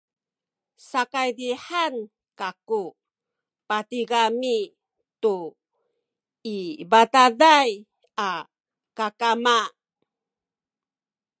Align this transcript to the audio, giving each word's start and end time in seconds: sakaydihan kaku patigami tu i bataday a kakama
sakaydihan 0.89 1.95
kaku 2.39 2.83
patigami 3.67 4.59
tu 5.21 5.37
i 6.55 6.57
bataday 6.91 7.69
a 8.29 8.31
kakama 8.97 9.59